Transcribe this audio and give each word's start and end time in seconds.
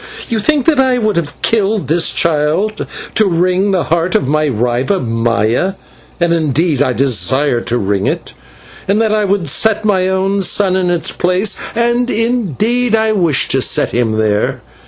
You 0.27 0.39
think 0.39 0.65
that 0.65 0.79
I 0.79 0.97
would 0.97 1.15
have 1.15 1.39
killed 1.43 1.87
this 1.87 2.09
child 2.09 2.87
to 3.13 3.25
wring 3.27 3.69
the 3.69 3.83
heart 3.83 4.15
of 4.15 4.27
my 4.27 4.47
rival, 4.47 4.99
Maya 4.99 5.73
and 6.19 6.33
indeed 6.33 6.81
I 6.81 6.91
desire 6.91 7.61
to 7.61 7.77
wring 7.77 8.07
it; 8.07 8.33
and 8.87 8.99
that 8.99 9.13
I 9.13 9.25
would 9.25 9.47
set 9.47 9.85
my 9.85 10.07
own 10.07 10.41
son 10.41 10.75
in 10.75 10.89
his 10.89 11.11
place 11.11 11.55
and 11.75 12.09
indeed 12.09 12.95
I 12.95 13.11
wish 13.11 13.47
to 13.49 13.61
set 13.61 13.91
him 13.91 14.13
there. 14.13 14.61